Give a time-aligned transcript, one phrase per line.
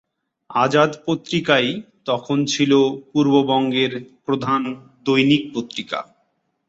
[0.49, 1.67] আজাদ পত্রিকাই
[2.05, 2.71] তখন ছিল
[3.09, 3.91] পূর্ববঙ্গের
[4.25, 4.61] প্রধান
[5.05, 5.99] দৈনিক পত্রিকা।